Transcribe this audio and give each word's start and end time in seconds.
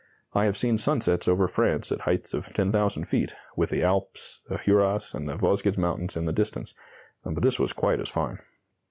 I 0.33 0.45
have 0.45 0.57
seen 0.57 0.79
sunsets 0.79 1.27
over 1.27 1.47
France 1.47 1.91
at 1.91 1.99
heights 1.99 2.33
of 2.33 2.51
10,000 2.55 3.05
feet, 3.05 3.35
with 3.55 3.69
the 3.69 3.83
Alps, 3.83 4.41
the 4.49 4.57
Juras, 4.57 5.13
and 5.13 5.29
the 5.29 5.35
Vosges 5.35 5.77
Mountains 5.77 6.17
in 6.17 6.25
the 6.25 6.33
distance; 6.33 6.73
but 7.23 7.43
this 7.43 7.59
was 7.59 7.71
quite 7.71 7.99
as 7.99 8.09
fine. 8.09 8.39